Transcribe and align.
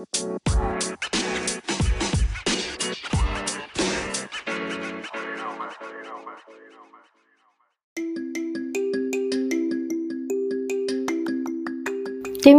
Tim 0.00 0.08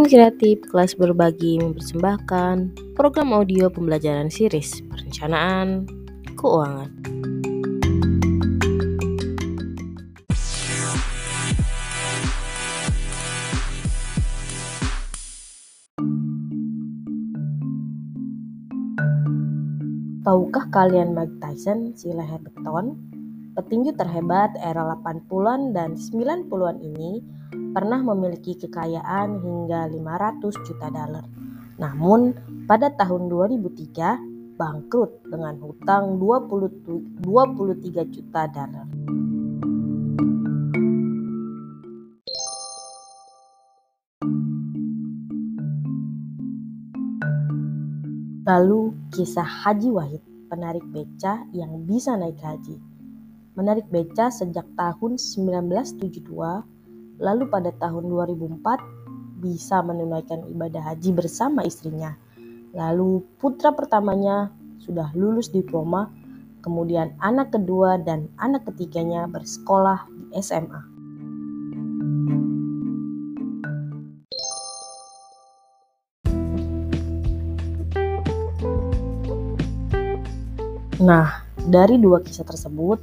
kreatif 0.06 0.62
kelas 0.70 0.94
berbagi 0.94 1.58
mempersembahkan 1.58 2.78
program 2.94 3.33
audio 3.33 3.73
pembelajaran 3.73 4.29
series 4.29 4.85
perencanaan 4.85 5.89
keuangan. 6.37 7.01
Tahukah 20.31 20.71
kalian 20.71 21.12
Mike 21.12 21.44
Tyson, 21.44 21.91
si 21.91 22.08
leher 22.08 22.40
beton? 22.40 22.95
Petinju 23.52 23.99
terhebat 23.99 24.55
era 24.63 24.95
80-an 25.04 25.76
dan 25.76 25.99
90-an 25.99 26.80
ini 26.80 27.20
pernah 27.76 27.99
memiliki 27.99 28.55
kekayaan 28.55 29.44
hingga 29.44 29.91
500 29.91 30.55
juta 30.63 30.88
dolar. 30.88 31.27
Namun, 31.84 32.31
pada 32.63 32.95
tahun 32.95 33.27
2003 33.27 34.55
bangkrut 34.55 35.20
dengan 35.27 35.59
hutang 35.67 36.16
20, 36.16 37.27
23 37.27 38.16
juta 38.16 38.48
dolar. 38.48 38.88
Lalu 48.41 48.98
kisah 49.13 49.45
Haji 49.45 49.94
Wahid, 49.94 50.22
penarik 50.49 50.82
beca 50.90 51.46
yang 51.54 51.85
bisa 51.85 52.18
naik 52.18 52.41
haji. 52.41 52.74
Menarik 53.54 53.85
beca 53.93 54.34
sejak 54.34 54.66
tahun 54.74 55.21
1972, 55.21 56.26
lalu 57.21 57.43
pada 57.54 57.70
tahun 57.77 58.10
2004 58.10 59.46
bisa 59.46 59.85
menunaikan 59.85 60.41
ibadah 60.49 60.82
haji 60.90 61.13
bersama 61.13 61.62
istrinya. 61.62 62.18
Lalu 62.74 63.21
putra 63.38 63.77
pertamanya 63.77 64.49
sudah 64.81 65.13
lulus 65.13 65.53
diploma, 65.53 66.09
kemudian 66.66 67.13
anak 67.21 67.53
kedua 67.53 68.01
dan 68.01 68.25
anak 68.41 68.66
ketiganya 68.73 69.29
bersekolah 69.29 70.09
di 70.09 70.41
SMA. 70.41 70.91
Nah, 81.02 81.41
dari 81.57 81.97
dua 81.97 82.21
kisah 82.21 82.45
tersebut, 82.45 83.02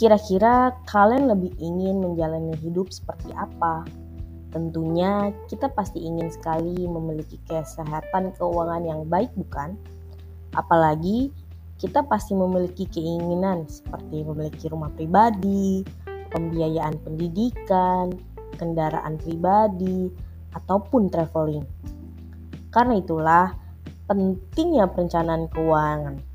kira-kira 0.00 0.72
kalian 0.88 1.28
lebih 1.28 1.52
ingin 1.60 2.00
menjalani 2.00 2.56
hidup 2.64 2.88
seperti 2.88 3.28
apa? 3.36 3.84
Tentunya 4.48 5.28
kita 5.44 5.68
pasti 5.76 6.08
ingin 6.08 6.32
sekali 6.32 6.88
memiliki 6.88 7.36
kesehatan 7.44 8.32
keuangan 8.32 8.80
yang 8.80 9.04
baik 9.04 9.28
bukan? 9.36 9.76
Apalagi 10.56 11.28
kita 11.76 12.00
pasti 12.08 12.32
memiliki 12.32 12.88
keinginan 12.88 13.68
seperti 13.68 14.24
memiliki 14.24 14.72
rumah 14.72 14.88
pribadi, 14.96 15.84
pembiayaan 16.32 16.96
pendidikan, 17.04 18.16
kendaraan 18.56 19.20
pribadi, 19.20 20.08
ataupun 20.56 21.12
traveling. 21.12 21.68
Karena 22.72 22.96
itulah 22.96 23.52
pentingnya 24.08 24.88
perencanaan 24.88 25.52
keuangan 25.52 26.27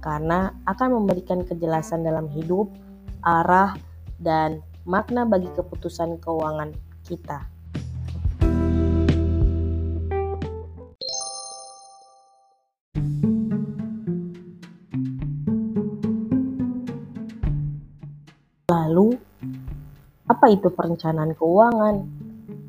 karena 0.00 0.56
akan 0.64 1.00
memberikan 1.00 1.44
kejelasan 1.44 2.02
dalam 2.02 2.26
hidup, 2.32 2.72
arah, 3.20 3.76
dan 4.16 4.64
makna 4.88 5.28
bagi 5.28 5.48
keputusan 5.52 6.18
keuangan 6.20 6.72
kita. 7.04 7.44
Lalu, 18.70 19.18
apa 20.30 20.46
itu 20.50 20.70
perencanaan 20.72 21.36
keuangan? 21.36 21.96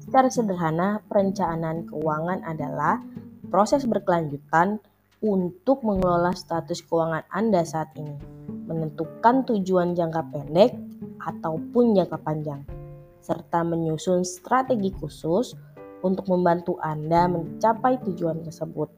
Secara 0.02 0.28
sederhana, 0.28 1.00
perencanaan 1.08 1.88
keuangan 1.88 2.44
adalah 2.44 3.00
proses 3.48 3.88
berkelanjutan 3.88 4.81
untuk 5.22 5.86
mengelola 5.86 6.34
status 6.34 6.82
keuangan 6.90 7.22
Anda 7.30 7.62
saat 7.62 7.94
ini, 7.94 8.18
menentukan 8.66 9.46
tujuan 9.46 9.94
jangka 9.94 10.34
pendek 10.34 10.74
ataupun 11.22 11.94
jangka 11.94 12.18
panjang, 12.26 12.62
serta 13.22 13.62
menyusun 13.62 14.26
strategi 14.26 14.90
khusus 14.98 15.54
untuk 16.02 16.26
membantu 16.26 16.81
Anda 16.81 17.30
mencapai 17.30 18.02
tujuan 18.02 18.42
tersebut. 18.42 18.90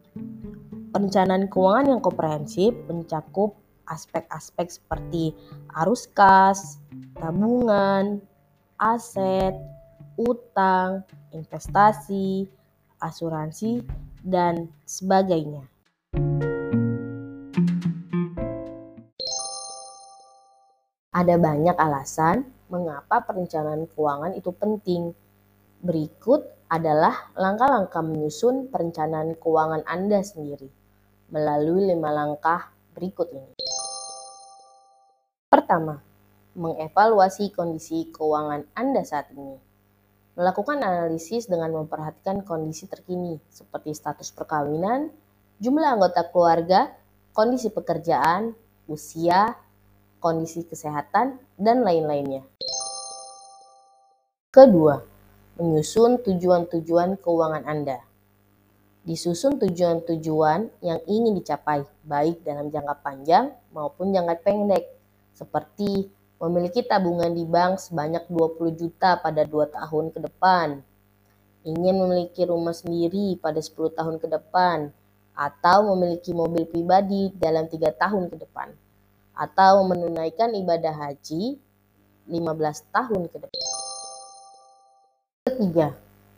Perencanaan 0.95 1.51
keuangan 1.51 1.91
yang 1.91 2.01
komprehensif 2.01 2.71
mencakup 2.87 3.59
aspek-aspek 3.91 4.79
seperti 4.79 5.35
arus 5.83 6.07
kas, 6.15 6.79
tabungan, 7.19 8.23
aset, 8.79 9.51
utang, 10.15 11.03
investasi, 11.35 12.47
asuransi, 13.03 13.83
dan 14.23 14.71
sebagainya. 14.87 15.72
Ada 21.13 21.37
banyak 21.37 21.77
alasan 21.77 22.41
mengapa 22.73 23.21
perencanaan 23.21 23.85
keuangan 23.85 24.33
itu 24.33 24.49
penting. 24.49 25.13
Berikut 25.85 26.41
adalah 26.73 27.29
langkah-langkah 27.37 28.01
menyusun 28.01 28.73
perencanaan 28.73 29.37
keuangan 29.37 29.85
Anda 29.85 30.25
sendiri 30.25 30.67
melalui 31.29 31.85
lima 31.93 32.09
langkah 32.09 32.73
berikut 32.97 33.29
ini. 33.29 33.53
Pertama, 35.53 36.01
mengevaluasi 36.57 37.53
kondisi 37.53 38.09
keuangan 38.09 38.65
Anda 38.73 39.05
saat 39.05 39.29
ini. 39.37 39.61
Melakukan 40.33 40.81
analisis 40.81 41.45
dengan 41.45 41.77
memperhatikan 41.77 42.41
kondisi 42.41 42.89
terkini 42.89 43.37
seperti 43.53 43.93
status 43.93 44.33
perkawinan, 44.33 45.13
jumlah 45.63 45.95
anggota 45.95 46.27
keluarga, 46.27 46.91
kondisi 47.31 47.71
pekerjaan, 47.71 48.51
usia, 48.91 49.55
kondisi 50.19 50.67
kesehatan, 50.67 51.39
dan 51.55 51.87
lain-lainnya. 51.87 52.43
Kedua, 54.51 54.99
menyusun 55.55 56.19
tujuan-tujuan 56.19 57.15
keuangan 57.15 57.63
Anda. 57.63 58.03
Disusun 59.07 59.55
tujuan-tujuan 59.55 60.83
yang 60.83 60.99
ingin 61.07 61.31
dicapai, 61.39 61.87
baik 62.03 62.43
dalam 62.43 62.67
jangka 62.67 62.99
panjang 62.99 63.55
maupun 63.71 64.11
jangka 64.11 64.43
pendek, 64.43 64.83
seperti 65.31 66.11
memiliki 66.43 66.83
tabungan 66.83 67.31
di 67.31 67.47
bank 67.47 67.79
sebanyak 67.79 68.27
20 68.27 68.75
juta 68.75 69.15
pada 69.15 69.47
2 69.47 69.71
tahun 69.71 70.11
ke 70.11 70.19
depan, 70.27 70.83
ingin 71.63 71.95
memiliki 72.03 72.43
rumah 72.43 72.75
sendiri 72.75 73.39
pada 73.39 73.63
10 73.63 73.95
tahun 73.95 74.19
ke 74.19 74.27
depan, 74.27 74.91
atau 75.33 75.93
memiliki 75.93 76.31
mobil 76.31 76.69
pribadi 76.69 77.33
dalam 77.37 77.65
tiga 77.69 77.89
tahun 77.93 78.29
ke 78.29 78.37
depan 78.41 78.69
atau 79.33 79.81
menunaikan 79.89 80.53
ibadah 80.53 80.93
haji 80.93 81.57
15 82.29 82.93
tahun 82.93 83.21
ke 83.27 83.37
depan. 83.41 83.65
Ketiga, 85.43 85.87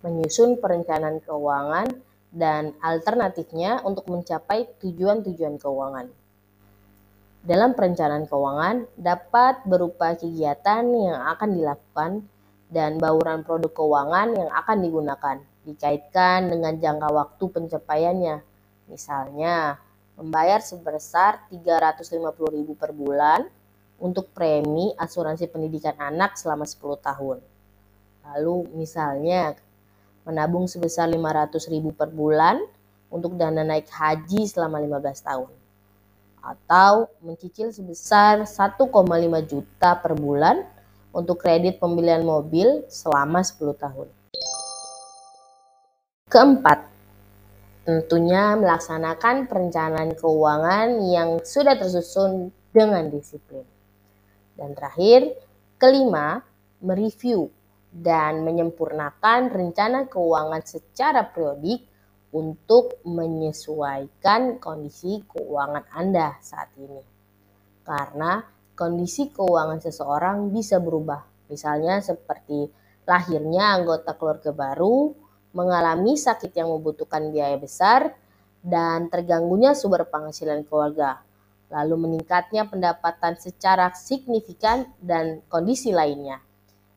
menyusun 0.01 0.57
perencanaan 0.57 1.21
keuangan 1.21 1.87
dan 2.35 2.75
alternatifnya 2.83 3.83
untuk 3.87 4.11
mencapai 4.11 4.67
tujuan-tujuan 4.81 5.55
keuangan. 5.61 6.07
Dalam 7.45 7.77
perencanaan 7.77 8.25
keuangan 8.25 8.89
dapat 8.97 9.61
berupa 9.69 10.17
kegiatan 10.17 10.81
yang 10.89 11.21
akan 11.29 11.49
dilakukan 11.53 12.11
dan 12.73 12.97
bauran 12.97 13.45
produk 13.45 13.69
keuangan 13.69 14.33
yang 14.33 14.49
akan 14.49 14.77
digunakan 14.81 15.37
dikaitkan 15.65 16.49
dengan 16.49 16.73
jangka 16.81 17.09
waktu 17.13 17.43
pencapaiannya. 17.45 18.35
Misalnya, 18.85 19.79
membayar 20.15 20.63
sebesar 20.63 21.43
350.000 21.51 22.21
per 22.75 22.91
bulan 22.95 23.43
untuk 23.99 24.31
premi 24.31 24.91
asuransi 24.95 25.47
pendidikan 25.51 25.95
anak 25.99 26.35
selama 26.35 26.67
10 26.67 26.99
tahun. 26.99 27.37
Lalu 28.25 28.55
misalnya 28.75 29.55
menabung 30.25 30.65
sebesar 30.65 31.07
500.000 31.11 31.93
per 31.93 32.09
bulan 32.09 32.57
untuk 33.13 33.37
dana 33.37 33.61
naik 33.61 33.87
haji 33.91 34.49
selama 34.49 34.81
15 34.81 35.27
tahun. 35.29 35.51
Atau 36.41 37.09
mencicil 37.21 37.69
sebesar 37.73 38.45
1,5 38.45 38.85
juta 39.45 39.89
per 39.97 40.13
bulan 40.17 40.65
untuk 41.15 41.39
kredit 41.39 41.79
pembelian 41.79 42.25
mobil 42.25 42.83
selama 42.91 43.39
10 43.45 43.71
tahun. 43.77 44.07
Keempat, 46.25 46.94
Tentunya 47.85 48.57
melaksanakan 48.57 49.45
perencanaan 49.45 50.17
keuangan 50.17 51.05
yang 51.05 51.37
sudah 51.45 51.77
tersusun 51.77 52.49
dengan 52.73 53.13
disiplin. 53.13 53.61
Dan 54.57 54.73
terakhir, 54.73 55.37
kelima, 55.77 56.41
mereview 56.81 57.45
dan 57.93 58.41
menyempurnakan 58.41 59.53
rencana 59.53 60.09
keuangan 60.09 60.65
secara 60.65 61.29
periodik 61.29 61.85
untuk 62.33 62.99
menyesuaikan 63.05 64.57
kondisi 64.57 65.21
keuangan 65.29 65.85
Anda 65.93 66.41
saat 66.41 66.73
ini. 66.81 66.99
Karena 67.85 68.41
kondisi 68.73 69.29
keuangan 69.29 69.79
seseorang 69.79 70.49
bisa 70.49 70.81
berubah, 70.81 71.47
misalnya 71.53 72.01
seperti 72.01 72.65
lahirnya 73.05 73.77
anggota 73.77 74.17
keluarga 74.17 74.51
baru, 74.51 75.24
mengalami 75.55 76.19
sakit 76.19 76.51
yang 76.51 76.67
membutuhkan 76.67 77.31
biaya 77.31 77.55
besar, 77.55 78.11
dan 78.65 79.07
terganggunya 79.07 79.71
sumber 79.77 80.03
penghasilan 80.09 80.67
keluarga, 80.67 81.21
lalu 81.69 82.09
meningkatnya 82.09 82.67
pendapatan 82.67 83.39
secara 83.39 83.93
signifikan 83.93 84.89
dan 84.99 85.39
kondisi 85.47 85.95
lainnya. 85.95 86.41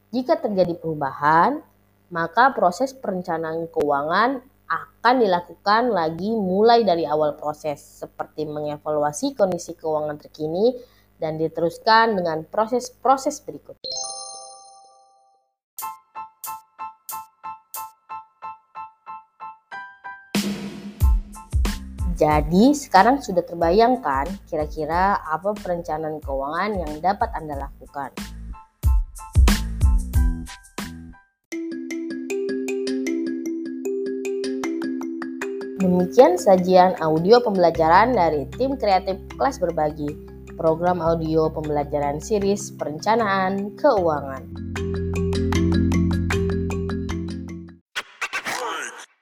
Jika 0.09 0.41
terjadi 0.41 0.77
perubahan, 0.77 1.61
maka 2.09 2.53
proses 2.57 2.97
perencanaan 2.97 3.69
keuangan 3.69 4.41
akan 4.69 5.15
dilakukan 5.25 5.93
lagi 5.93 6.29
mulai 6.33 6.85
dari 6.85 7.09
awal 7.09 7.37
proses, 7.37 7.81
seperti 7.81 8.45
mengevaluasi 8.45 9.33
kondisi 9.33 9.73
keuangan 9.77 10.21
terkini 10.21 10.77
dan 11.17 11.41
diteruskan 11.41 12.17
dengan 12.17 12.45
proses-proses 12.45 13.41
berikutnya. 13.45 13.88
Jadi 22.19 22.75
sekarang 22.75 23.23
sudah 23.23 23.47
terbayangkan 23.47 24.26
kira-kira 24.50 25.23
apa 25.23 25.55
perencanaan 25.55 26.19
keuangan 26.19 26.75
yang 26.75 26.93
dapat 26.99 27.31
Anda 27.31 27.55
lakukan. 27.55 28.11
Demikian 35.79 36.35
sajian 36.35 36.99
audio 36.99 37.38
pembelajaran 37.38 38.11
dari 38.11 38.50
tim 38.59 38.75
kreatif 38.75 39.14
kelas 39.38 39.62
berbagi, 39.62 40.11
program 40.59 40.99
audio 40.99 41.47
pembelajaran 41.47 42.19
series 42.19 42.75
perencanaan 42.75 43.79
keuangan. 43.79 44.68